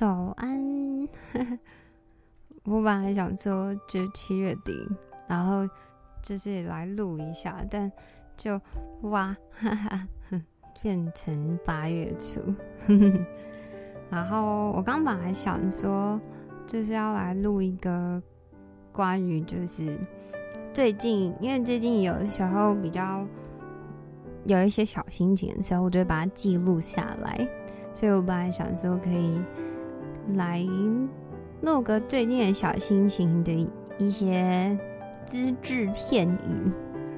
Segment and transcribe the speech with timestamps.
[0.00, 1.06] 早安。
[2.64, 4.88] 我本来想说就七月底，
[5.28, 5.68] 然后
[6.22, 7.92] 就是来录一下，但
[8.34, 8.58] 就
[9.02, 10.08] 哇，哈哈，
[10.80, 12.40] 变成八月初。
[14.08, 16.18] 然后我刚本来想说，
[16.66, 18.22] 就是要来录一个
[18.90, 19.98] 关于就是
[20.72, 23.26] 最近，因为最近有的时候比较
[24.46, 27.46] 有一些小心情的时候，我就会把它记录下来。
[27.92, 29.38] 所以我本来想说可以
[30.34, 30.64] 来
[31.60, 34.78] 录个最近的小心情的一些
[35.26, 36.72] 只字片语，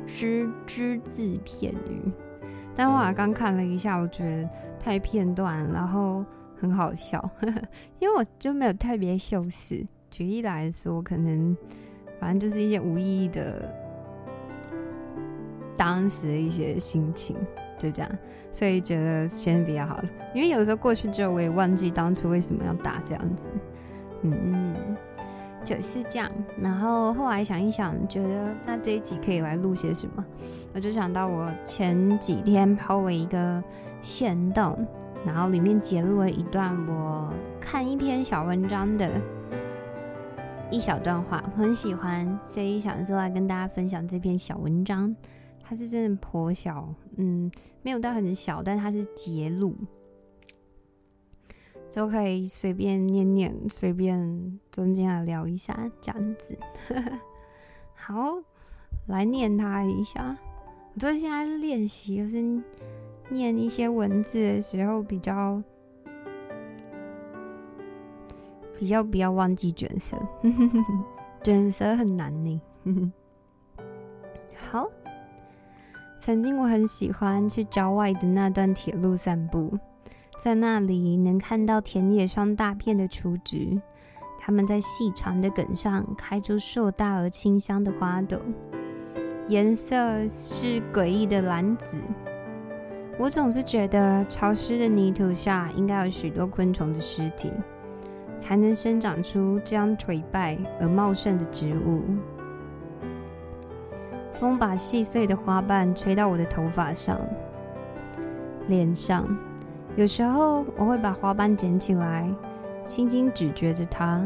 [0.07, 2.13] 只只字片语。
[2.75, 4.49] 但我刚看了一下，我觉得
[4.81, 6.25] 太片段，然后
[6.59, 7.23] 很好笑，
[8.01, 9.87] 因为我就没有特别修饰。
[10.11, 11.57] 举例来说，可能
[12.19, 13.71] 反正就是一些无意义的
[15.77, 17.37] 当时的一些心情。
[17.79, 18.09] 就这样，
[18.53, 20.05] 所以觉得先比较好了。
[20.37, 23.49] 因为有的时候过去之后，我也忘记当初为什么要打这样子。
[24.23, 24.97] 嗯，
[25.65, 26.31] 就是这样。
[26.61, 30.25] 然后后来想一想，觉得那这一集可以来录些什么？
[30.73, 33.61] 我就想到我前几天抛了一个
[34.01, 34.79] 线动，
[35.27, 39.11] 然后里面截录了一段我看一篇小文章的
[40.71, 45.13] 一小段话，我很喜欢，所以想说来跟大家分享这篇小文章。
[45.73, 49.75] 它是真的颇小，嗯，没有到很小，但它是节录，
[51.91, 56.55] 就可以随便念念，随便中间来聊一下这样子。
[57.97, 58.43] 好，
[59.07, 60.37] 来念它一下。
[60.93, 62.63] 我最近在练习，就是
[63.31, 65.63] 念一些文字的时候，比较
[68.79, 70.19] 比较不要忘记卷舌，
[71.43, 72.61] 卷舌很难呢。
[74.55, 74.87] 好。
[76.25, 79.77] 曾经我很喜欢去郊外的那段铁路散步，
[80.39, 83.81] 在那里能看到田野上大片的雏菊，
[84.39, 88.39] 它们在细长的梗上开出硕大而清香的花朵，
[89.49, 89.97] 颜色
[90.29, 91.97] 是诡异的蓝紫。
[93.19, 97.51] 我总是觉得潮湿的泥土下应该有许多昆虫的尸体，
[98.39, 102.01] 才能生长出这样颓败而茂盛的植物。
[104.43, 107.17] 风把细碎的花瓣吹到我的头发上、
[108.67, 109.25] 脸上。
[109.95, 112.29] 有时候我会把花瓣捡起来，
[112.85, 114.21] 轻轻咀嚼着它。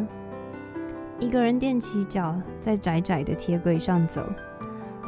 [1.20, 4.24] 一个人踮起脚在窄窄的铁轨上走，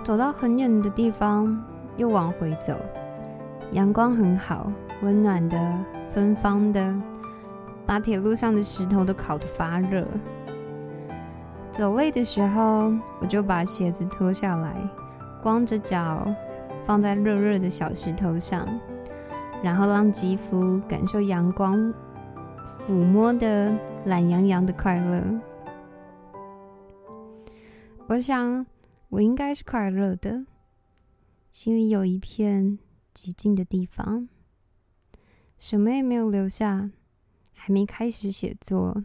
[0.04, 1.58] 走到很远的地方
[1.96, 2.74] 又往回走。
[3.72, 4.70] 阳光很好，
[5.00, 5.58] 温暖的、
[6.12, 6.94] 芬芳的，
[7.86, 10.06] 把铁路上的石头都烤得发热。
[11.72, 14.74] 走累的时候，我就把鞋子脱下来，
[15.42, 16.26] 光着脚
[16.84, 18.66] 放在热热的小石头上，
[19.62, 21.94] 然后让肌肤感受阳光
[22.86, 23.72] 抚摸的
[24.06, 25.22] 懒洋洋的快乐。
[28.08, 28.66] 我想，
[29.10, 30.46] 我应该是快乐的，
[31.52, 32.78] 心里有一片
[33.14, 34.28] 寂静的地方，
[35.58, 36.90] 什么也没有留下，
[37.52, 39.04] 还没开始写作。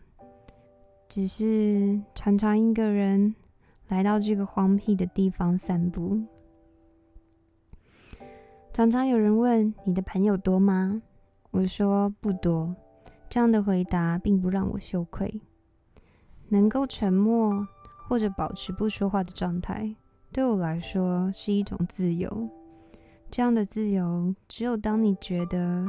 [1.08, 3.36] 只是常常一个人
[3.88, 6.20] 来到这个荒僻的地方散步。
[8.74, 11.02] 常常有人问你的朋友多吗？
[11.52, 12.76] 我说不多。
[13.30, 15.42] 这样的回答并不让我羞愧。
[16.50, 17.68] 能够沉默
[18.08, 19.96] 或者保持不说话的状态，
[20.32, 22.50] 对我来说是一种自由。
[23.30, 25.86] 这样的自由，只有当你觉得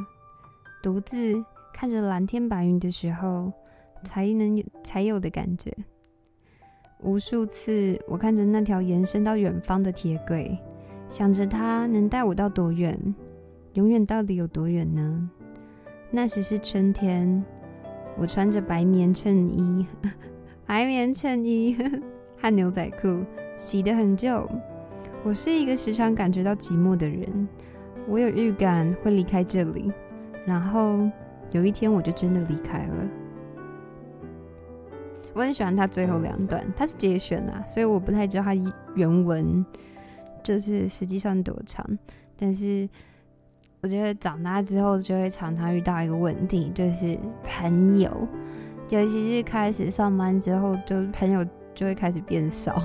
[0.82, 1.42] 独自
[1.72, 3.50] 看着蓝天白云的时候。
[4.04, 5.74] 才能才有的感觉。
[7.02, 10.56] 无数次，我看着那条延伸到远方的铁轨，
[11.08, 12.98] 想着它能带我到多远，
[13.72, 15.30] 永远到底有多远呢？
[16.10, 17.44] 那时是春天，
[18.16, 19.84] 我穿着白棉衬衣、
[20.64, 21.76] 白棉衬衣
[22.40, 23.24] 和牛仔裤，
[23.56, 24.48] 洗得很旧。
[25.24, 27.48] 我是一个时常感觉到寂寞的人，
[28.06, 29.92] 我有预感会离开这里，
[30.46, 31.10] 然后
[31.50, 33.08] 有一天我就真的离开了。
[35.34, 38.54] 我很喜欢他最后两段，他是节选啊，所以我不太知道他
[38.94, 39.66] 原文
[40.42, 41.84] 就是实际上多长。
[42.38, 42.88] 但是
[43.82, 48.10] 我觉得长大之后就会常常遇到一个问题，就是朋友，
[48.88, 51.44] 尤其是开始上班之后，就朋友
[51.74, 52.80] 就会开始变少，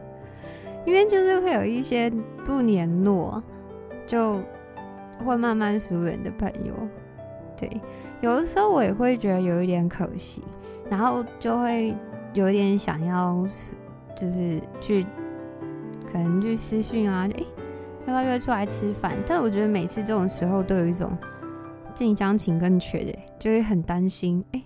[0.86, 2.10] 因为就是会有一些
[2.44, 3.42] 不联络，
[4.06, 4.40] 就
[5.24, 6.74] 会慢慢疏远的朋友。
[7.56, 7.80] 对，
[8.20, 10.42] 有的时候我也会觉得有一点可惜。
[10.88, 11.96] 然后就会
[12.32, 13.44] 有点想要，
[14.16, 15.04] 就是去
[16.08, 17.44] 可能去私讯啊，哎，
[18.06, 19.16] 要不要约出来吃饭？
[19.26, 21.10] 但我觉得每次这种时候都有一种
[21.92, 24.62] 近乡情更怯的，就会很担心，哎，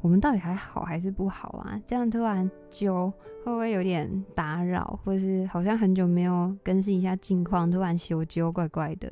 [0.00, 1.80] 我们到底还好还是不好啊？
[1.86, 3.12] 这样突然揪
[3.44, 9.08] 会不会有点打扰，或是好像很久没有更新一下近况，突然修揪怪怪的。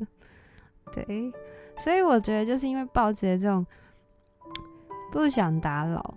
[0.91, 1.31] 对，
[1.77, 3.65] 所以我觉得就是因为抱着这种
[5.11, 6.15] 不想打扰，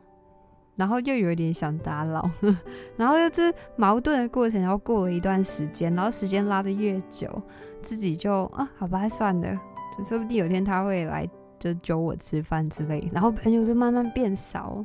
[0.77, 2.29] 然后又有点想打扰，
[2.97, 7.29] 然后又这矛盾的过程，然后过了一段时间，然后时间拉的越久，
[7.83, 9.59] 自己就啊，好吧，算了，
[10.05, 11.29] 说不定有一天他会来。
[11.59, 14.85] 就揪我吃饭之类，然后朋友就慢慢变少，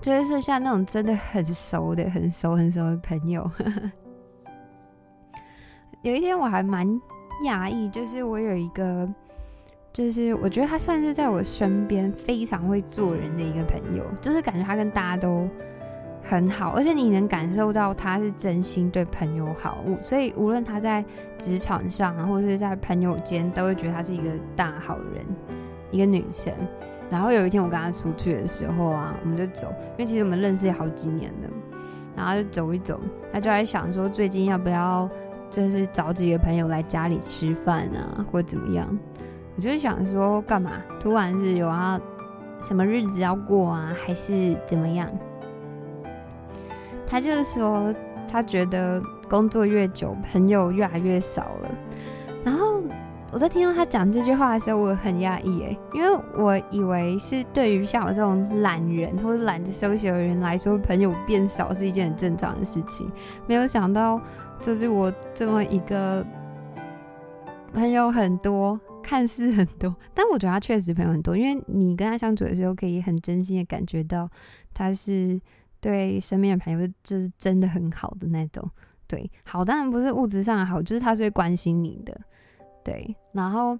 [0.00, 3.48] 就是像那种真的很熟的、很熟很熟的朋友。
[6.00, 6.88] 有一天我还蛮
[7.44, 9.08] 讶异，就是我有一个，
[9.92, 15.48] 就是我觉得他算是在我身边非常会做人的一个朋友，就是感觉他跟大家都。
[16.26, 21.04] 很好，而且你能感受到他是真心对朋友好，所以无论他在
[21.36, 25.22] 职场上或者是在朋友间，都会觉得他是一个大好人，
[25.90, 26.50] 一个女生。
[27.10, 31.50] 然后有一天我跟他出去的时候啊，我们就走，因为其实我们认识也好几年了，
[32.16, 32.98] 然后就走一走，
[33.30, 35.06] 他就在想说最近要不要
[35.54, 38.86] 就是找几个朋友来家里吃饭啊，或怎么样。
[39.56, 40.72] 我就想说干嘛？
[40.98, 42.00] 突然是有啊
[42.60, 45.08] 什么日子要过啊，还是怎么样？
[47.06, 47.94] 他就是说，
[48.26, 51.70] 他觉得工作越久，朋友越来越少了。
[52.42, 52.82] 然后
[53.30, 63.08] 我在听到他讲这句话的时候，我很压抑哎，因为我以为是对于像我这种懒人或者懒得休息的人来说，朋友变少是一件很正常的事情。
[63.46, 64.20] 没有想到，
[64.64, 66.26] 就是我这么一个
[67.74, 74.28] 朋友很多，看似很多，但我觉得他确实朋友很多，因为你跟他相处的时候，可以很真心的感觉到
[74.72, 75.40] 他是。
[75.80, 78.66] 对身边的朋友就是真的很好的那种，
[79.06, 82.18] 对，好当然不是物质上的好，就是他是会关心你的，
[82.82, 83.14] 对。
[83.32, 83.78] 然后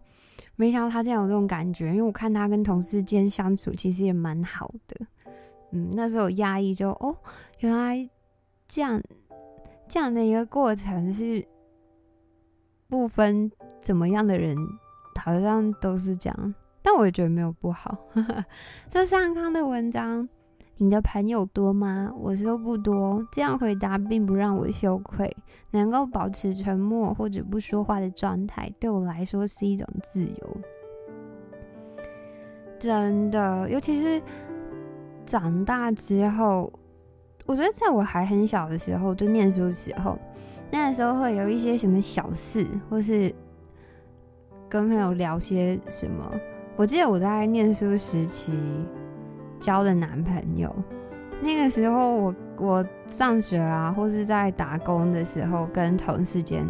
[0.55, 5.07] 没想到他这样有这种感觉，因为我看他跟同事间相处其实也蛮好的，
[5.71, 7.17] 嗯，那时候压抑就哦，
[7.61, 8.07] 原来
[8.69, 9.03] 这样
[9.89, 11.45] 这样的一个过程是
[12.89, 13.51] 不分
[13.81, 14.57] 怎么样的人，
[15.21, 17.97] 好像都是这样，但我也觉得没有不好，
[18.91, 20.29] 就上康的文章。
[20.77, 22.13] 你的朋友多吗？
[22.19, 23.25] 我说不多。
[23.31, 25.33] 这样回答并不让我羞愧。
[25.71, 30.57] 能够保持沉默或者不说话的状态，对我来说是一种自由。
[32.81, 34.21] 真的，尤其是
[35.25, 36.73] 长大之后，
[37.47, 40.19] 我觉得在我还很小的时候，就念书时候，
[40.71, 43.35] 那个时候会有一些什么小事，或是
[44.69, 46.31] 跟朋友聊些什么。
[46.77, 48.53] 我记得我在念书时期。
[49.61, 50.71] 交的男朋友，
[51.41, 56.67] 那个时候我我上学啊，或是在打工的时候，跟同事间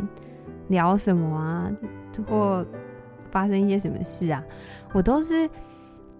[0.69, 1.73] 聊什么啊，
[2.29, 2.65] 或
[3.33, 4.41] 发生一些什么事啊，
[4.93, 5.51] 我都是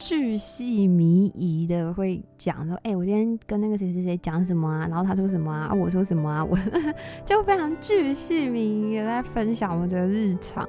[0.07, 6.59] 巨细靡遗的会讲说，哎，我今天跟那个谁谁谁讲什么啊，然后他说什么啊，我说什么啊，我
[7.25, 10.69] 就非常巨细靡遗的在分享我的日常。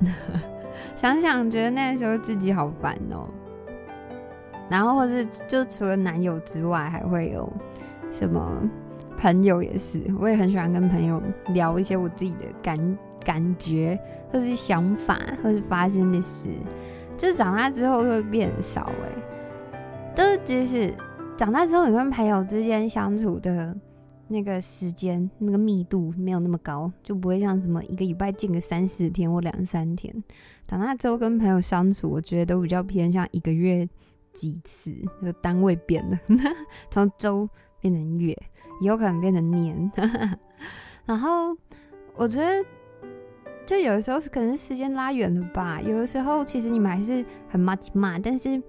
[0.96, 3.28] 想想觉得那时候自己好烦哦，
[4.68, 7.48] 然后或是就除了男友之外，还会有
[8.10, 8.68] 什么
[9.16, 11.22] 朋友也是，我也很喜欢跟朋友
[11.54, 12.76] 聊一些我自己的感
[13.28, 14.00] 感觉，
[14.32, 16.48] 或是想法，或是发生的事。
[17.18, 19.12] 就是长大之后会变少哎，
[20.16, 20.94] 都是即使
[21.36, 23.76] 长大之后，你跟朋友之间相处的。
[24.30, 30.14] 那个时间那个密度没有那么高，就不会像什么一个礼拜见个三四天或两三天。
[30.66, 33.88] 长大之后跟朋友相处，我觉得都比较偏向一个月
[34.34, 34.94] 几次，
[35.24, 36.18] 就单位变了，
[36.90, 37.48] 从周
[37.80, 38.36] 变成月，
[38.82, 39.90] 也有可能变成年。
[41.06, 41.56] 然后
[42.14, 42.62] 我觉得，
[43.68, 45.78] 就有的时候是可能时间拉远了吧。
[45.82, 48.60] 有的时候其实你们还是很 much 嘛，但是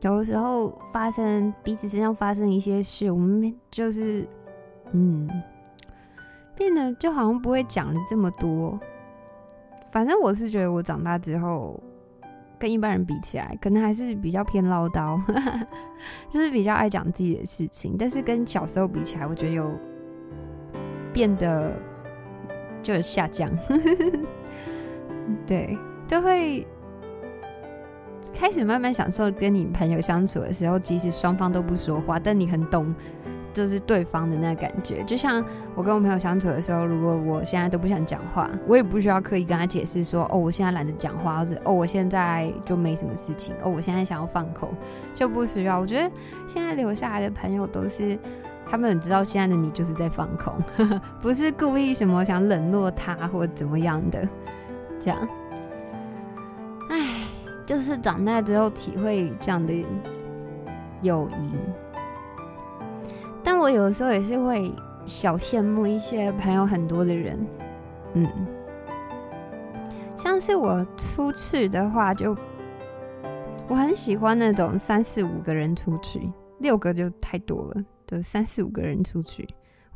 [0.00, 4.26] 有的时候发生彼此身上发生一些事，我们就是。
[4.92, 5.28] 嗯，
[6.54, 8.78] 变得就好像不会讲了这么多。
[9.90, 11.82] 反正我是觉得，我长大之后
[12.56, 15.20] 跟一般人比起来，可能还是比较偏唠叨，
[16.30, 17.96] 就是比较爱讲自己的事情。
[17.98, 19.68] 但是跟小时候比起来，我觉得有
[21.12, 21.72] 变得
[22.80, 23.50] 就下降。
[25.46, 26.66] 对，就会
[28.34, 32.94] 开始慢慢享受跟你朋友相处的时候，即使双方都不说话，但你很懂。
[33.52, 35.42] 就是对方的那感觉，就像
[35.74, 44.68] 我跟我朋友相处的时候，如果我现在都不想讲话，我也不需要刻意跟他解释说，哦，我现在懒得讲话，或者哦，我现在就没什么事情，哦，我现在想要放空，
[45.14, 45.80] 就不需要。
[45.80, 46.10] 我觉得
[46.46, 48.18] 现在留下来的朋友都是，
[48.68, 50.52] 他们很知道现在的你就是在放空，
[51.18, 54.28] 不是故意什么想冷落他或怎么样的，
[55.06, 55.28] 这样。
[56.90, 57.22] 唉，
[57.64, 59.72] 就是长大之后体会这样的
[61.00, 61.54] 友谊。
[63.44, 64.74] 但我有时候也是会
[65.06, 67.38] 小羡慕一些朋友很多的人，
[68.14, 68.28] 嗯，
[70.16, 72.36] 像是我出去的话，就
[73.68, 79.48] 我很喜欢那种三四五个人出去，六个就太多了，就三四五个人出去，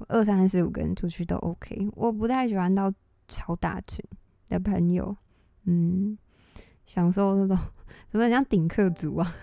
[0.07, 1.89] 二三四五个人出去都 OK。
[1.97, 2.93] 我不太喜欢到
[3.27, 4.05] 超大群
[4.51, 5.17] 的朋友，
[5.65, 6.19] 嗯，
[6.85, 7.57] 享受那种
[8.11, 9.35] 怎么像顶客族啊。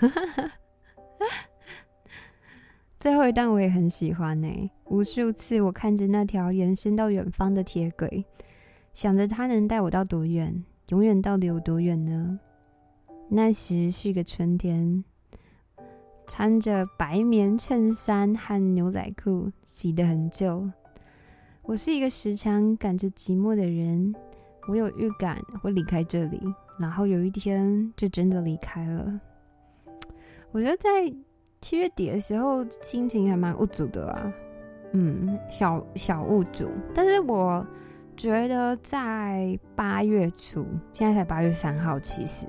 [2.99, 4.71] 最后一段我也很喜欢呢。
[4.85, 8.25] 无数次我看着那条延伸到远方的铁轨，
[8.93, 12.39] 想着它能带我到多远，永远到底有多远呢？
[13.29, 15.03] 那时是个春天，
[16.25, 20.69] 穿着白棉衬衫和牛仔裤，洗得很旧。
[21.63, 24.15] 我是一个时常感觉寂寞的人，
[24.67, 26.41] 我有预感会离开这里，
[26.77, 29.19] 然后有一天就真的离开了。
[30.51, 31.13] 我觉得在。
[31.59, 34.31] 七月底的时候，心情还蛮无助的啊，
[34.91, 36.69] 嗯，小小无助。
[36.93, 37.65] 但是我
[38.15, 42.45] 觉得在八月初，现在才八月三号，其实，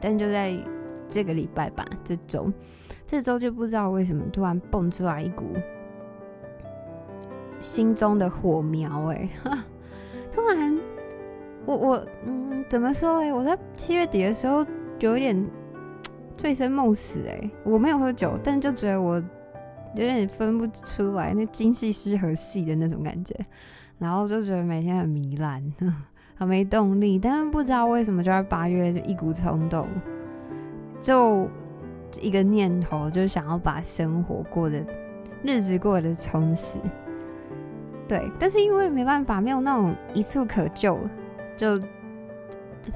[0.00, 0.56] 但就在
[1.08, 2.52] 这个礼拜吧，这周，
[3.04, 5.44] 这周就不知道为什么突然蹦出来一股
[7.58, 9.28] 心中的火苗，哎，
[10.30, 10.78] 突然，
[11.66, 13.32] 我我嗯，怎么说哎？
[13.32, 14.64] 我在七月底的时候
[14.98, 15.44] 有点。
[16.34, 19.16] 醉生梦死哎，我没有喝酒，但就觉得我
[19.94, 23.36] 有点分不出来那精气适合戏的那种感觉，
[23.98, 25.62] 然后就觉得每天很糜烂，
[26.34, 27.16] 很没动力。
[27.18, 29.86] 但是不知道为什么，就在八月就一股冲动，
[31.00, 31.46] 就
[32.20, 34.82] 一个念头，就想要把生活过的
[35.44, 36.78] 日子过得充实。
[38.08, 40.98] 对，但是因为没办法，没有那种一触可救，
[41.62, 41.80] 就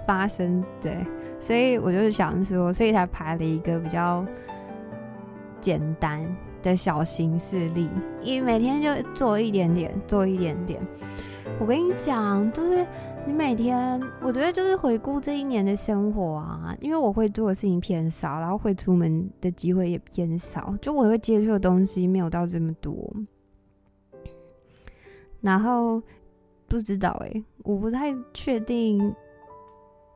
[0.04, 0.98] 发生对。
[1.38, 4.24] 所以我就是想说，所以才排了一个比较
[5.60, 6.24] 简单
[6.62, 7.88] 的小型事例，
[8.22, 10.80] 因为每天就做一点点，做一点点。
[11.60, 12.84] 我跟你讲，就是
[13.26, 23.14] 你每天，我觉得就是回顾这一年的生活啊，因为我会做的事情偏少，然后会出门的机会也偏少，就我会接触的东西没有到这么多。
[25.42, 26.02] 然后
[26.66, 29.14] 不知道哎，我不太确定。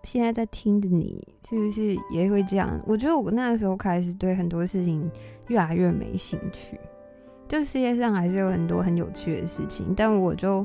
[0.02, 2.80] 现在在听的你是不是也会这样？
[2.86, 5.10] 我觉得我那个时候开始对很多事情
[5.48, 6.80] 越来越没兴趣。
[7.46, 10.64] 就世界上还是有很多很有趣的事情，但我就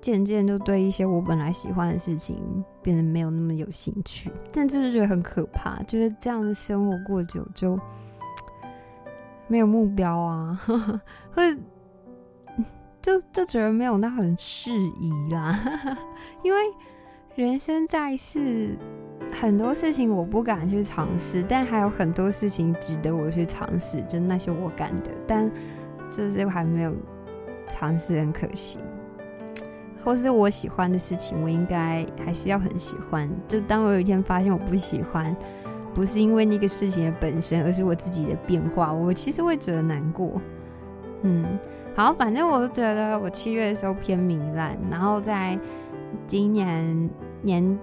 [0.00, 2.42] 渐渐就对一些我本来喜欢的事情
[2.82, 4.28] 变得没有那么有兴趣。
[4.50, 7.78] 但这就觉得很可怕，就是这样的生活过久就
[9.46, 10.60] 没有目标啊，
[11.32, 11.56] 会
[13.06, 15.58] 就就觉得没有那很适宜啦，
[16.42, 16.58] 因为。
[17.36, 18.78] 人生在世，
[19.30, 25.50] 很多事情我不敢去尝试，但还有很多事情值得我去尝试，就那些我敢的，但
[26.10, 26.94] 这些还没有
[27.68, 28.78] 尝试，很可惜。
[30.02, 33.28] 或是我喜欢的事情，我应该还是要很喜欢。
[33.46, 35.36] 就当我有一天发现我不喜欢，
[35.92, 40.40] 不是因为那个事情的本身，而是我自己的变化，我其实会觉得难过。
[41.20, 41.44] 嗯，
[41.96, 45.58] 好，反正我觉得我七月的时候偏糜烂，然后在
[46.26, 47.10] 今年。
[47.42, 47.78] 年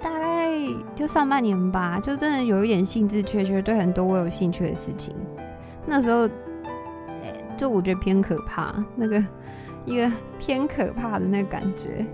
[0.00, 0.50] 大概
[0.94, 5.12] 就上半年吧，就真的有一点兴致缺缺，对很多我有兴趣的事情。
[5.84, 6.28] 那时候，
[7.56, 9.24] 就我觉得偏可怕，那个
[9.84, 10.08] 一个
[10.38, 12.06] 偏可怕的那个感觉。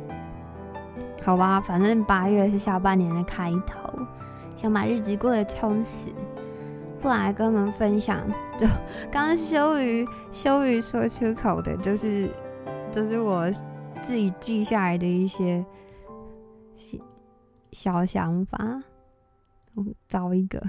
[1.23, 3.91] 好吧，反正八月是下半年的开头，
[4.57, 6.09] 想把日子过得充实，
[7.05, 8.27] 不来跟我们分享。
[8.59, 8.67] 就
[9.13, 12.31] 刚刚羞于羞于说出口的，就是
[12.91, 13.51] 就是我
[14.01, 15.63] 自己记下来的一些。
[17.73, 18.83] 小想法，
[19.75, 20.63] 我找一个。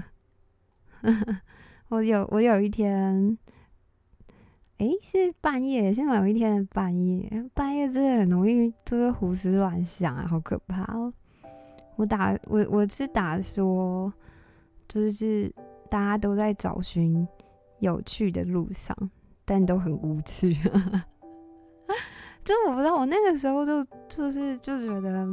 [1.88, 3.38] 我有我有一天，
[4.76, 7.48] 哎，是半夜，是某一天的半夜。
[7.54, 11.10] 半夜真的很容易就是胡思乱想啊，好可怕哦！
[11.94, 14.12] 我打我我是打说，
[14.88, 15.50] 就是
[15.90, 17.26] 大家都在找寻
[17.80, 18.96] 有趣的路上，
[19.44, 20.54] 但都很无趣。
[22.44, 25.26] 就我不知道，我那个时候就就是就觉得。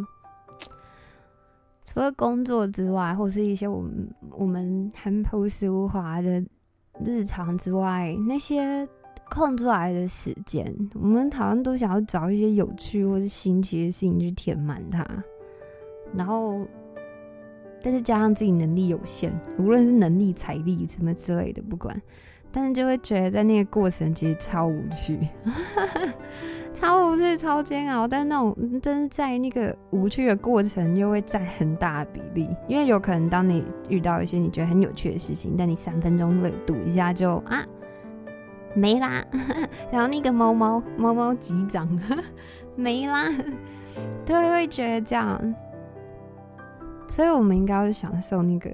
[1.85, 6.43] 除了工作之外，或是一些我们我们很朴实无华的
[7.05, 8.87] 日常之外，那些
[9.29, 15.05] 空出来的时间，我们好像都想要找一些有趣或是新奇的事情去填满它。
[16.15, 16.65] 然后，
[17.83, 22.01] 但是加上自己能力有限，无论是能力、财力什么之类的，不管，
[22.49, 25.19] 但是就会觉得在那个过程其实超无趣，
[26.73, 28.07] 超无趣、超煎熬。
[28.07, 37.65] 但那种，但是在那个无趣的过程又会占很大的比例，因为有可能当你遇到一些你觉得很有趣的事情，但你三分钟热度一下就啊
[38.73, 39.23] 没啦，
[39.91, 41.87] 然后那个猫猫猫猫击掌
[42.75, 43.25] 没啦，
[44.25, 45.55] 都会觉得这样。
[47.07, 48.71] 所以我们应该要享受那个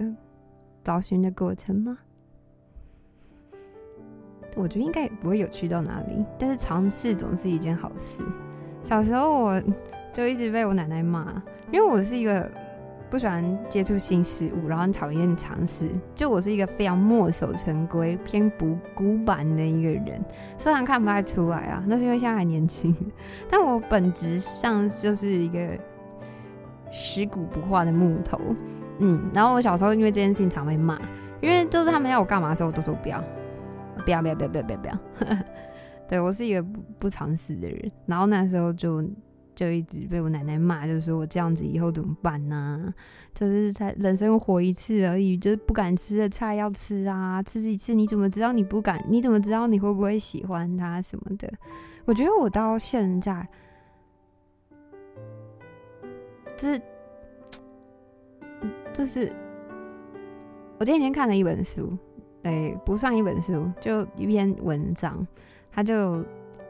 [0.83, 1.97] 找寻的过程吗？
[4.55, 8.21] 我觉得应该也不会有趣到哪里，但是尝试总是一件好事。
[8.83, 9.61] 小时候我
[10.11, 12.49] 就一直被我奶奶骂，因为我是一个
[13.09, 15.89] 不喜欢接触新事物，然后讨厌尝试。
[16.15, 20.19] 就我是一个非常墨守成规、偏不古板的一个人。
[20.57, 22.95] 虽然看不太出来啊，那是因为现在还年轻，
[23.49, 25.77] 但我本质上就是一个
[26.91, 28.39] 尸骨不化的木头。
[28.99, 30.99] 嗯，然后我小时候因为这件事情常被骂，
[31.41, 33.23] 因为就是他们要我干嘛的时候，我都说不要。
[34.05, 34.97] 不要不要不要不要不要不要！
[36.07, 39.03] 对我是一个不不尝试的人，然后那时候就
[39.53, 42.93] 就一直被我奶奶骂，就说我这样子以后怎么办呢？
[43.33, 49.03] 就是才人生活一次而已，就是不敢吃的菜要吃啊，吃几次你怎么知道你不敢？
[49.09, 51.51] 你怎么知道你会不会喜欢它什么的？
[52.05, 53.45] 我觉得我到现在，
[56.59, 56.79] 这
[58.93, 59.33] 这是
[60.77, 61.97] 我前几天看了一本书。
[62.43, 65.27] 哎，不算一本书，就一篇文章，
[65.69, 66.23] 他就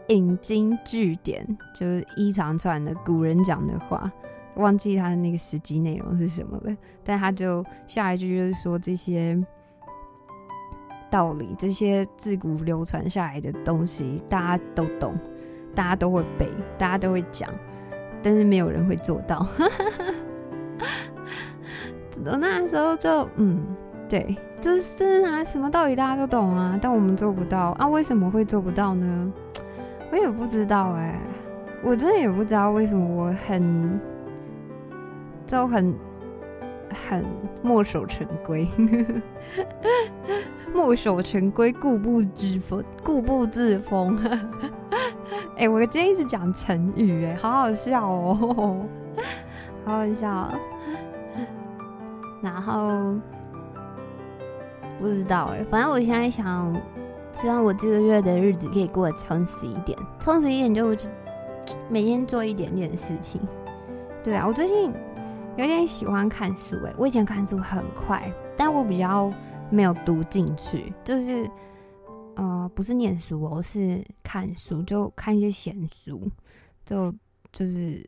[0.07, 4.11] 引经据典，就是一长串的古人讲的话，
[4.55, 6.75] 忘记他的那个实际内容是什么了。
[7.03, 9.39] 但他就下一句就是说这些
[11.11, 15.15] 道理，这些自古流传下来的东西，大家都懂，
[15.75, 17.47] 大家都会背，大家都会讲，
[18.21, 19.45] 但是没有人会做到。
[22.25, 23.61] 我那时候就嗯。
[24.09, 29.31] 对，就是真的啊，什么道理大家都懂啊，但我们做不到啊，为什么会做不到呢？
[30.11, 31.21] 我也不知道哎，
[31.83, 33.99] 我真的也不知道为什么我很
[35.45, 35.93] 就很
[37.07, 37.23] 很
[37.61, 38.67] 墨守成规，
[40.73, 44.17] 墨守成规，固步自封，固步自封。
[45.57, 48.85] 哎，我今天一直讲成语，哎，好好笑哦，
[49.85, 50.49] 好好笑。
[52.41, 53.15] 然后。
[55.01, 56.75] 不知道哎，反正我现在想，
[57.31, 60.93] 希望我这个月的日子可以过得充实一点，充实一点就
[61.87, 63.39] 每天做一点点事情。
[64.21, 64.91] 对啊，我最近
[65.55, 69.31] 有点喜欢看书哎，我以前看书很快，但我比较
[69.69, 71.49] 没有读进去，就是
[72.39, 76.31] 呃不是念书哦，是看书，就看一些闲书，
[76.85, 77.13] 就
[77.51, 78.07] 就是。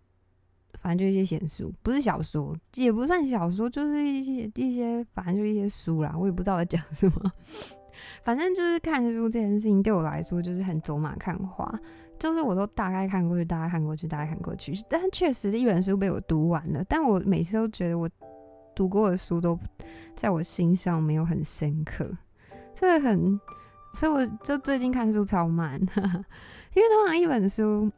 [0.80, 6.16] 反正就一些闲书，不是小说，也不算小说，就是一些一些，反正就一些书啦。
[6.18, 7.32] 我也不知道在讲什么。
[8.26, 11.72] 反正就是看书这件事情对我来说就是很走马看花，
[12.18, 14.74] 就是我都大概看过去，大概看过去，大概看过去。
[14.90, 18.10] 但确实一本书被我读完了，但我每次都觉得我
[18.74, 19.60] 读过的书都
[20.16, 22.10] 在我心上没有很深刻，
[22.74, 23.40] 这个很，
[23.94, 25.80] 所以我就最近看书超慢，
[26.74, 27.92] 因为通常一本书。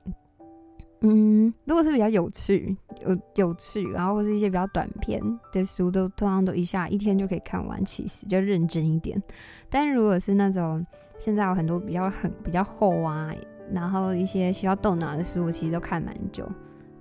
[1.06, 9.22] 嗯，如果是比较有趣、有有趣，然后或是一些比较短篇的书，都通常都一下一天就可以看完，其实就认真一点。
[9.70, 10.86] 但如果是那种
[11.20, 13.30] 现在有很多比较很比较厚啊，
[13.74, 16.50] 然后一些需要动脑的书，我其实都看蛮久。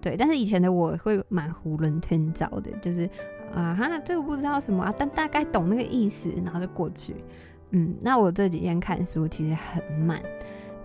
[0.00, 3.08] 对，但是以前的我会蛮囫囵吞枣的，就是
[3.54, 7.14] 啊哈，这个不知道什么啊，但大概懂那个意思，然后就过去。
[7.72, 10.22] 嗯，那我这几天看书其实很慢。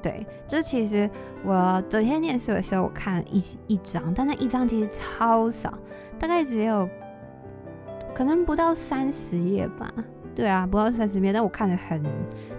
[0.01, 1.09] 对，就其实
[1.43, 5.77] 我昨天念书的时候，我看了一一章，但那一章其实超少，
[6.19, 6.87] 大概只有
[8.13, 9.91] 可能不到三十页吧。
[10.35, 12.01] 对啊，不到三十页，但我看的很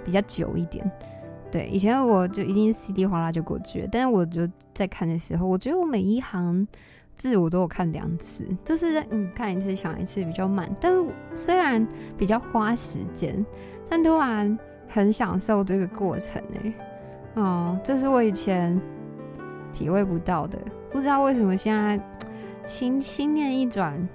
[0.04, 0.90] 比较久一点。
[1.50, 6.66] 对，以前我就一定稀里哗啦就过去了，但是我就在看的时候，我觉得我每一行
[7.16, 10.92] 字我都有看两次，就是嗯看一次想一次比较慢，但
[11.34, 11.86] 虽然
[12.18, 13.46] 比较花时间，
[13.88, 16.72] 但突然很享受这个过程哎。
[17.34, 18.80] 哦，这是我以前
[19.72, 20.58] 体会不到的，
[20.90, 22.00] 不知道为什么现在
[22.64, 24.08] 心心念一转，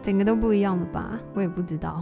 [0.00, 1.18] 整个都不一样了吧？
[1.34, 2.00] 我也不知道。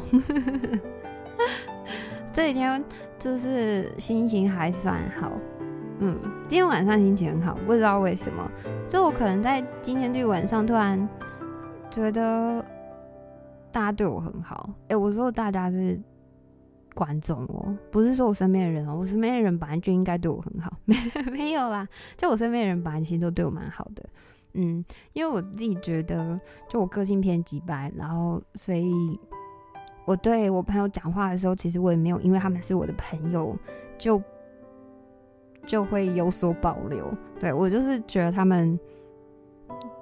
[2.35, 2.85] 这几天
[3.19, 5.33] 就是心情还算好，
[6.01, 6.15] 嗯，
[6.49, 8.51] 今天晚上心情很好，不知道为什么，
[8.89, 11.09] 就我可能在今天这个晚上突然
[11.91, 12.63] 觉得
[13.73, 14.69] 大家对我很好。
[14.89, 15.99] 哎，我说大家是。
[16.97, 20.97] 观众哦，不是说我身边的人哦，我身边的人本来就应该对我很好，没
[21.31, 24.03] 没有啦，就我身边的人本来其实都对我蛮好的，
[24.55, 24.83] 嗯，
[25.13, 29.21] 因为我自己觉得，就我个性偏直白，然后所以
[30.07, 33.55] 我对我朋友讲话的时候，其实我也没有因为他们是我的朋友
[33.99, 34.23] 就
[35.67, 37.13] 就会有所保留。
[37.39, 38.81] 对我就是觉得他们，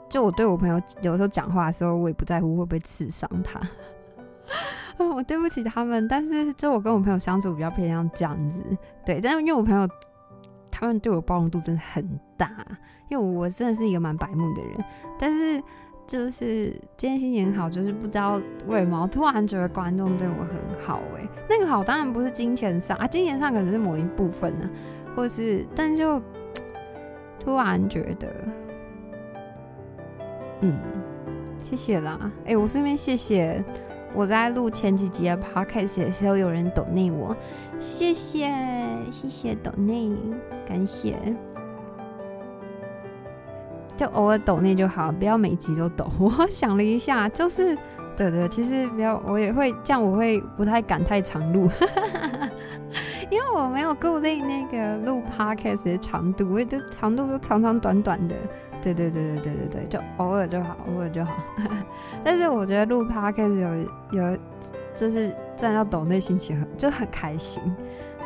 [0.09, 3.61] 就我对我朋友有时候讲话的时候，我也不在乎会不会刺伤他。
[5.15, 8.63] 我对不起他们，但是就我跟我朋友相处比较偏向这样子。
[9.05, 9.89] 对，但是因为我朋友
[10.71, 12.51] 他们对我包容度真的很大，
[13.09, 14.85] 因为我真的是一个蛮白目的人，
[15.19, 15.63] 但是。
[16.07, 16.67] 就是
[16.99, 20.55] 今天心情很好，就是不知道为什么突然觉得观众对我很
[20.87, 24.69] 好哎，那个好当然不是金钱上啊，金钱上可能是某一部分呢，
[25.17, 26.21] 或是但就
[27.41, 28.29] 突然觉得，
[30.61, 30.79] 嗯，
[31.63, 33.65] 谢谢啦，哎，我顺便谢谢
[34.15, 37.37] 我在录前几集的 podcast 的时候有人抖内我，
[37.81, 38.49] 谢谢
[39.11, 40.13] 谢谢抖内，
[40.69, 41.17] 感谢。
[43.97, 46.07] 就偶尔抖内就好，不要每集都抖。
[46.19, 47.77] 我想了一下，就是
[48.17, 51.69] 对对，其实不要，我也会这样，我会不太敢太长录，
[53.31, 58.35] 因为我没有固定那个录 podcast 的长度，我的长度都长长短短的。
[58.85, 61.33] 对对对对对对对，就偶尔就好，偶尔就好。
[62.23, 64.39] 但是我觉得录 podcast 有有，
[64.95, 67.63] 就是赚到抖那心情很就很开心。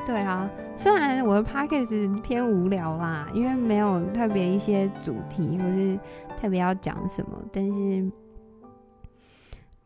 [0.05, 5.97] 对啊，虽然我的 podcast 偏无聊啦，因为没有特别一些主题或是
[6.41, 8.11] 特别要讲什么，但是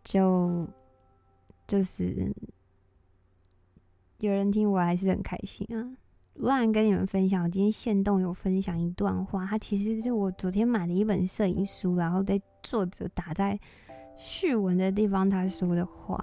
[0.05, 0.67] 就
[1.67, 2.33] 就是
[4.19, 5.99] 有人听我还是很开心啊。
[6.35, 13.59] 不然跟你们分享，我今天线动有分享一段话，它其实是我昨天买的一本摄影书，然后在作者打在
[14.17, 16.19] 序文的地方他说的话。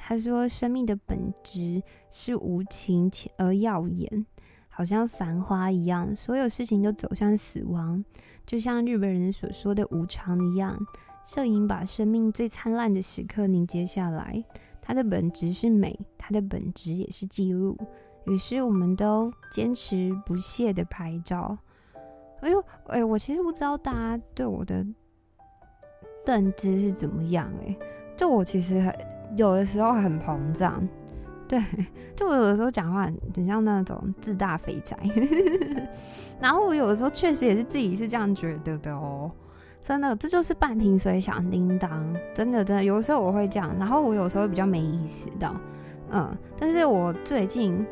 [0.00, 4.26] 他说：“生命的本质是无情且而耀眼，
[4.68, 8.04] 好像繁花一样，所有事情都走向死亡，
[8.46, 10.78] 就像日本人所说的无常一样。
[11.26, 14.42] 摄影把生命最灿烂的时刻凝结下来，
[14.80, 17.76] 它的本质是美，它的本质也是记录。
[18.28, 21.56] 于是，我们都坚持不懈的拍照。
[22.40, 24.86] 哎呦，哎，我其实不知道大家对我的
[26.24, 27.52] 认知是怎么样。
[27.66, 27.76] 哎，
[28.16, 28.94] 就我其实很。”
[29.36, 30.88] 有的时候很膨胀，
[31.46, 31.62] 对，
[32.16, 34.96] 就我有的时候讲话很像那种自大肥宅，
[36.40, 39.30] 然后我有的时候确实也是自己是这样觉得的哦，
[39.84, 42.02] 真的，这就是半瓶水响叮当，
[42.34, 45.54] 真的真的，有的时候我会这样，然后我有时候比较没意识到，
[46.10, 47.86] 嗯，但是我最近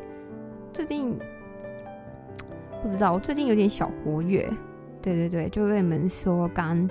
[0.77, 1.17] 最近
[2.83, 4.47] 不知道，我最近有点小活跃，
[5.01, 6.87] 对对对，就跟你们说刚。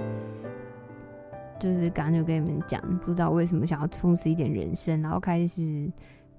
[1.60, 5.88] 就是刚就跟你们讲，不知道为什么想要充实一点人生，然后开始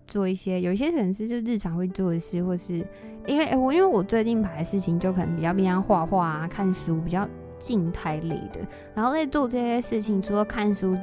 [0.06, 2.86] 做一些有些可能是就日常会做的事，或是
[3.26, 7.26] 因为我因为我最近排的事情就可能比较偏向画画啊、看书，比较
[7.58, 8.60] 静态类的。
[8.94, 10.98] 然后在做这些事情，除了看书，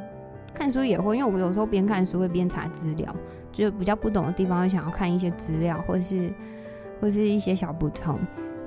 [0.52, 3.16] 看书也会，因为我有时候边看书会边查资料，
[3.54, 6.30] 就比较不懂的地方会想要看一些资料，或是
[7.00, 8.18] 或是一些小补充。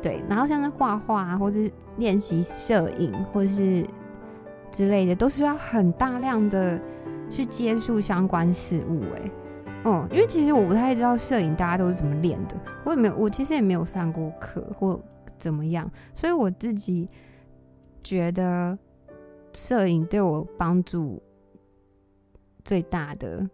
[0.01, 3.85] 对，然后像是画画啊，或者是练习摄影，或是。
[4.69, 6.77] 之类的都是要很大量的
[7.31, 9.31] 去接触相关事物，哎，
[9.85, 14.99] 嗯，因为其实我不太知道摄影大家都是怎么练的，我也没有，我其实也没有上过课或
[15.39, 17.07] 怎么样，所以我自己
[18.03, 18.77] 觉得
[19.53, 21.23] 摄影对我帮助
[22.65, 23.49] 最大的。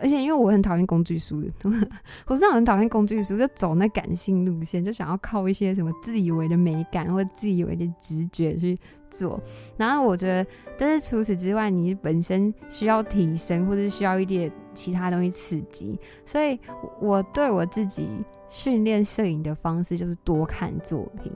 [0.00, 1.44] 而且因为我很讨厌工具书，
[2.26, 8.78] 我真的很讨厌工具书，就走那感性路线，就想要靠一些什么自以为的美感或自以为的直觉去
[9.10, 9.38] 做。
[9.76, 15.98] 然后我觉得，但是除此之外，你本身需要提升，或者需要一点其他东西刺激。
[16.24, 16.58] 所以
[16.98, 18.08] 我对我自己
[18.48, 21.30] 训练摄影的方式就是多看作品，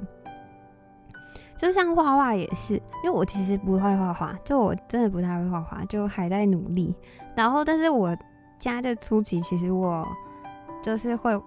[1.57, 6.95] 就像画画也是，因为我其实不会画画，就我真的不太会画画，就还在努力。
[7.37, 8.17] 然后，但是我。
[8.65, 10.09] 家的初期，其实我
[10.83, 11.39] 就是会，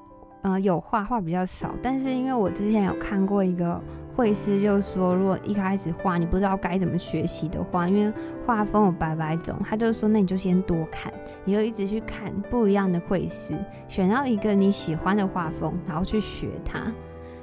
[0.44, 1.74] 呃，有画画比较少。
[1.82, 3.82] 但是因为我之前有看过一个
[4.16, 8.14] 绘师，就说，如果一开始画你不知道该怎么学习的话，因为
[8.46, 11.12] 画风有百百种，他就说，那你就先多看，
[11.44, 13.56] 你就一直去看不一样的绘师，
[13.88, 16.82] 选到一个你喜欢的画风，然后去学他，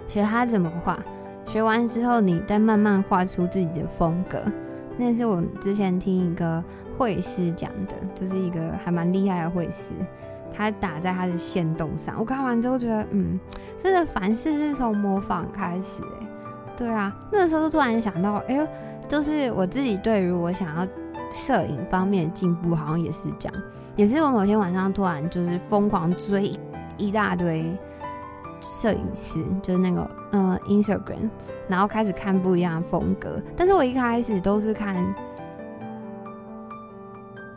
[0.07, 0.97] 学他怎么画。
[1.47, 4.41] 学完之后，你再慢慢画出自己的风格。
[4.96, 6.62] 那是我之前听一个。
[6.96, 9.92] 会师讲的，就是一个还蛮厉害的会师，
[10.52, 12.14] 他打在他的线动上。
[12.20, 13.37] 我看完之后觉得，嗯，
[13.76, 16.26] 真的凡事是从模仿开始，哎，
[16.76, 18.66] 对啊，那时候突然想到，哎呦，
[19.09, 20.87] 就是我自己对于我想要
[21.33, 23.62] 摄影方面进步，好像也是这样，
[23.96, 26.57] 也是我某天晚上突然就是疯狂追
[26.96, 27.76] 一大堆
[28.61, 31.29] 摄影师，就是那个嗯 Instagram，
[31.69, 34.97] 然后开始看不一样的风格，但是我一开始都是看。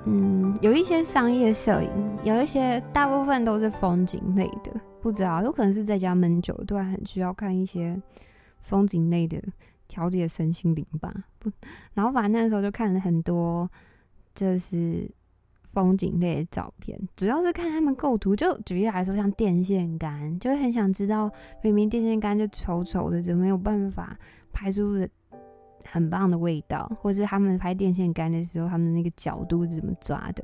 [0.10, 1.90] 嗯，有一些商业摄影，
[2.24, 4.72] 有一些大部分都是风景类的。
[5.02, 8.02] 不知道，有可能是在家闷久，突然很需要看一些
[8.62, 9.38] 风景类的，
[9.90, 11.14] 调节身心灵吧。
[11.40, 11.52] 不，
[11.94, 13.70] 然后反正那时候就看了很多，
[14.34, 15.10] 就是
[15.78, 18.36] 风景类的照片，主要是看他们构图。
[18.36, 21.30] 就举例来说，像电线杆，就会很想知道，
[21.62, 24.18] 明明电线杆就丑丑的，怎么有办法
[24.52, 25.08] 拍出
[25.86, 30.44] 很棒的味道，或是他们拍电线杆的时候，他们的那个角度是怎么抓的？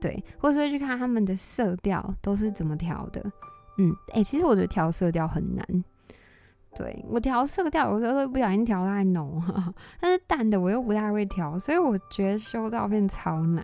[0.00, 3.22] 对，或者去看他们的色调都是怎么调的。
[3.76, 5.84] 嗯，哎，其实我觉得调色调很难。
[6.74, 9.42] 对我调色调，有时候会不小心调太浓，
[10.00, 13.62] 但是淡的我又不太会调，所以我觉得修照片超难。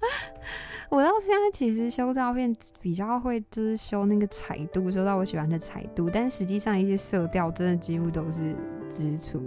[0.90, 8.56] 我到现在其实修照片比较会，就是修那个彩度，修到我喜欢的彩度，但实际上一些色调真的几乎都是
[8.88, 9.40] 支出。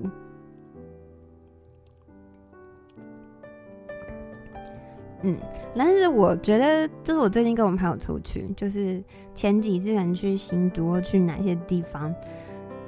[5.25, 5.37] 嗯，
[5.73, 9.01] 但是我觉得，就是我最近跟我朋友出去，就是
[9.33, 12.13] 前几次可能去新都或去哪些地方，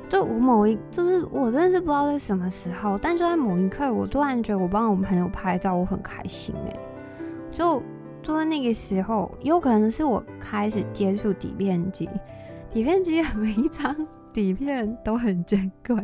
[0.09, 6.77] 就我某一，就是我真的是不知道在什么时候，但就在某一刻，我突然觉得我帮我们朋友拍照，我很开心哎，
[7.55, 7.81] 就
[8.21, 12.09] 就在那个时候，有可能是我开始接触底片机，
[12.73, 13.95] 底片机 每一张
[14.33, 15.95] 底片都很珍贵，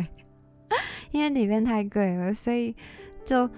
[1.12, 2.74] 因为底片太贵了，所以
[3.26, 3.50] 就。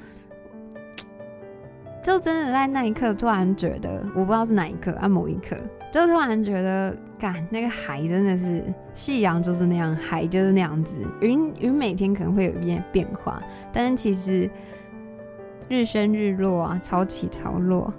[2.01, 5.55] 就真的在那一刻突然觉得，我不知道是哪一刻啊，某一刻
[5.89, 8.61] 就突然觉得，干那个海真的是
[8.93, 14.49] 夕阳就是那样，海就是那样子，云云每天可能会有一点变化，但是其实
[15.73, 17.91] 日升日落啊，潮起潮落，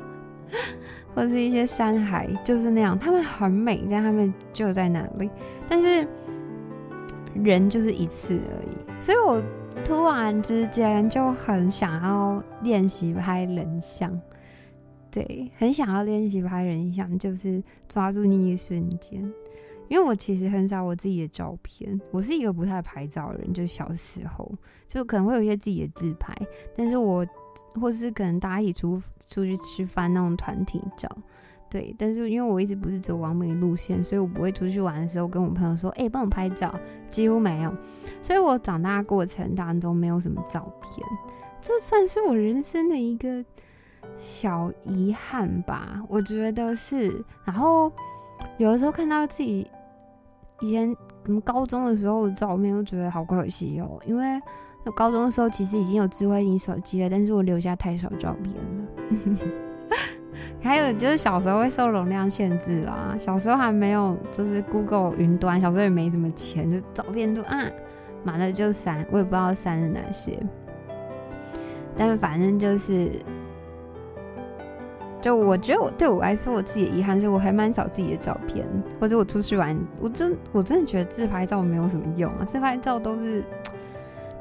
[1.15, 5.29] 或是一些山海就是那样，他们很美，但他们就在那里，
[5.69, 6.07] 但是
[7.35, 9.43] 人就是一次而已，所以我。
[9.85, 14.19] 突然之间就很想要练习拍人像，
[15.11, 19.21] 对，很想要练习拍人像，就是抓住那一瞬间。
[19.89, 24.51] 因为我其实很少我自己的照片，我是一个不太拍照的人，就小时候
[24.87, 26.33] 就可能会有一些自己的自拍，
[26.77, 27.27] 但是我
[27.81, 31.09] 或是可能大家一起出出去吃饭那种团体照。
[31.71, 36.73] 对，但是因为我一直不是走完美路线，所以我不会出去玩的时候跟我朋友说：“哎，帮我拍照。”
[37.11, 37.73] 几乎没有，
[38.23, 41.05] 所以我长大过程当中没有什么照片，
[41.61, 43.45] 这算是我人生的一个
[44.19, 47.25] 小遗憾吧，我觉得是。
[47.45, 47.91] 然后
[48.59, 49.69] 有的时候看到自己
[50.61, 50.93] 以前
[51.27, 54.25] 我们高中的时候的照片，都觉得好可惜哦，因为
[54.93, 59.39] 高中的时候其实已经有智慧型手机了，但是我留下太少照片了。
[60.61, 67.61] 还有就是小时候会受容量限制啦，小时候还没有就是 Google 云端，小时候也没什么钱，就照片都啊
[68.23, 70.39] 满了就删，我也不知道删了哪些。
[71.97, 73.11] 但是反正就是，
[75.21, 78.67] 就我觉得我对我来说，我自己的遗憾是我还蛮少自己的照片，
[78.99, 83.45] 或者我出去玩，我真我真的觉得自拍照没有什么用啊，自拍照都是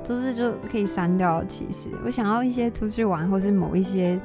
[0.08, 1.44] 都是就可以删掉。
[1.46, 4.20] 其实我想要一些出去玩，或是某一些。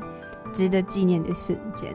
[0.50, 1.94] 值得纪念的瞬间，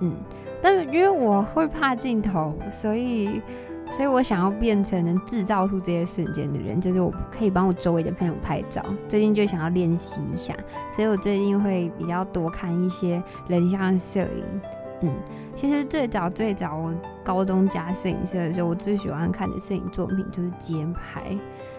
[0.00, 0.14] 嗯，
[0.62, 3.42] 但是因为我会怕镜头，所以，
[3.90, 8.82] 所以我想要变成能制造出这些瞬间的人，就是我可以帮我周围的朋友拍照。
[9.06, 10.54] 最近就想要练习一下，
[10.96, 14.60] 所以我最近会比较多看一些人像摄影。
[15.02, 15.12] 嗯，
[15.54, 21.38] 其实最早最早我高中加摄影社的时候，我最喜欢看的摄影作品就是街拍。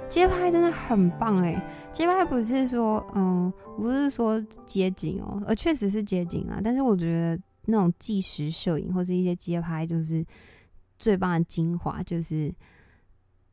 [0.09, 1.61] 街拍真的很棒哎！
[1.91, 6.61] 街拍不是说，嗯，不是说街景哦，而确实是街景啊。
[6.63, 10.23] 但是我觉得那种纪实摄影或者一些街拍，就是
[10.99, 12.53] 最棒的精华，就是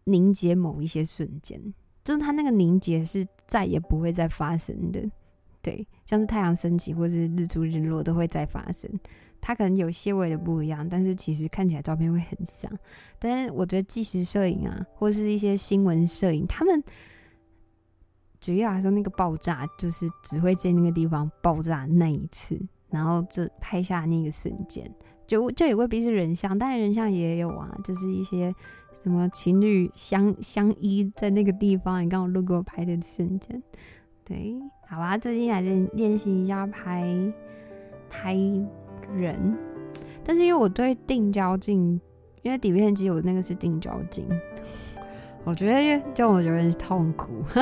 [0.04, 1.58] 凝结某一些瞬间，
[2.04, 5.02] 就是它那个凝结是再也不会再发生的。
[5.62, 8.90] 对，像是太阳升起或是日出日落都会再发生。
[9.40, 12.70] 它可能有些微的不一样，但是其实看起来照片会很像。
[13.18, 16.82] 但是我觉得纪实摄影啊，或是一些新闻摄影，他们
[18.40, 24.90] 主要来说，那个爆炸就是只会在那个地方爆炸那一次，然后这拍下那个瞬间，
[25.26, 28.54] 就就也未必是人像，但是人像也有啊，就是一些
[29.02, 33.62] 什么情侣相相依在那个地方，你刚好路过拍的瞬间。
[34.24, 34.54] 对，
[34.88, 37.04] 好吧，最近来练练习一下拍
[38.08, 38.34] 拍。
[39.14, 39.56] 人，
[40.24, 42.00] 但是因为我对定焦镜，
[42.42, 44.26] 因为底片机我那个是定焦镜，
[45.44, 47.28] 我觉得就我觉得痛苦。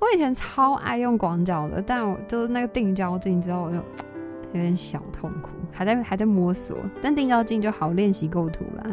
[0.00, 6.76] 我以前超爱用广角的，但我就是那个定焦镜之后，我就有点小痛苦，还在还在摸索。
[7.00, 8.90] 但定焦镜就好练习构图啦，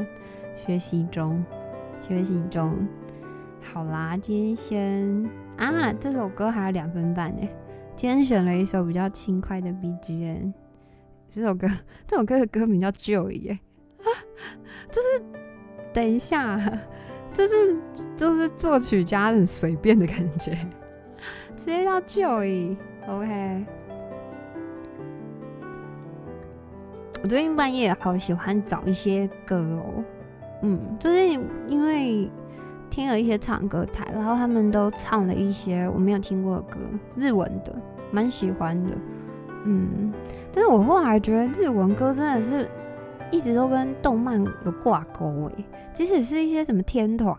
[0.55, 1.43] 学习中，
[2.01, 2.87] 学习中。
[3.61, 7.47] 好啦，今天先啊，这首歌还有两分半呢。
[7.95, 10.53] 今天选了一首比较轻快的 BGM，
[11.29, 11.67] 这首歌
[12.07, 13.59] 这首歌的歌名叫《Joy》耶，
[14.91, 15.23] 就是
[15.93, 16.59] 等一下，
[17.33, 17.75] 这是
[18.15, 20.57] 就是作曲家很随便的感觉，
[21.55, 23.65] 直接叫 Joy，OK。
[27.23, 30.03] 我最近半夜好喜欢找一些歌哦，
[30.63, 31.27] 嗯，就是
[31.67, 32.29] 因为。
[32.89, 36.79] 听了一些唱歌台，然后他们都唱了一些我没有听过的歌，
[37.15, 37.79] 日文的，
[38.11, 38.89] 蛮喜欢的，
[39.65, 40.13] 嗯。
[40.53, 42.67] 但是我后来觉得日文歌真的是
[43.31, 47.37] 一直都跟动漫有挂钩诶，即使是一些什么天团，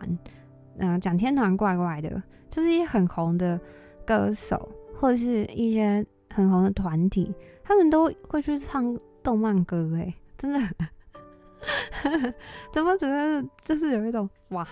[0.78, 3.58] 嗯，讲天团怪怪的，就是一些很红的
[4.06, 10.60] 歌手或者是一些很红的团体，他们都会去唱动漫歌诶，真的，
[12.72, 14.66] 怎么觉得就是有一种哇？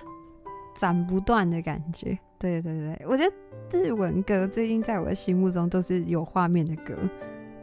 [0.78, 3.32] 斩不断的感觉，对对对，我觉得
[3.82, 6.94] 日文歌最近在我的心目中都是有画面的歌，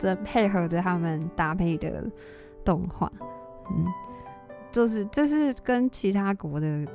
[0.03, 2.03] 这配合着他们搭配的
[2.63, 3.11] 动画，
[3.71, 3.85] 嗯，
[4.71, 6.85] 就是这是跟其他国的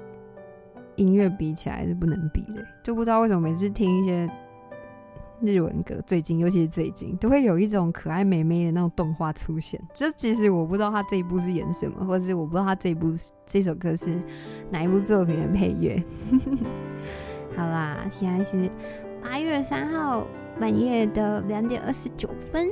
[0.95, 4.31] 音乐比起来是不能比的，就不知道为什么每次听一些。
[5.41, 9.81] 日文歌最近，尤其是最近，都会有一种可爱美眉的那种动画出现。
[9.95, 13.13] 就其实我不知道他这一部是演什么，或者是我不知道他这一部
[13.47, 14.21] 这首歌是
[14.69, 16.03] 哪一部作品的配乐。
[17.57, 18.69] 好啦，现在是
[19.23, 20.27] 八月三号
[20.59, 22.69] 半夜的两点二十九分。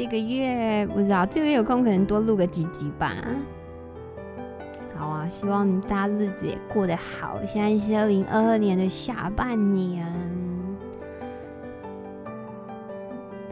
[0.00, 3.14] 这个月不知道，这个月有空可能多录个几集吧。
[4.96, 7.38] 好啊，希望大家日子也过得好。
[7.44, 10.10] 现在是二零二二年的下半年，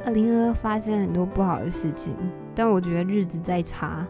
[0.06, 2.16] 二零二二发生很多不好的事情，
[2.54, 4.06] 但我觉得日子再差，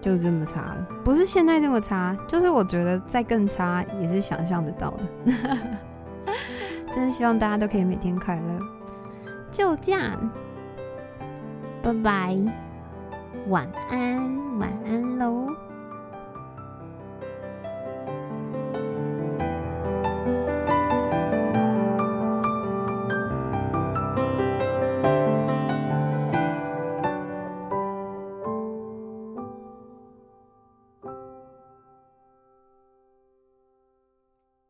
[0.00, 0.84] 就这么差了。
[1.04, 5.32] 不是现在这么差，就是我觉得再更差也是想象得到的。
[6.92, 8.66] 真的希望大家都可以每天快乐。
[9.52, 10.30] 就这样，
[11.82, 12.36] 拜拜，
[13.48, 15.67] 晚安，晚安喽。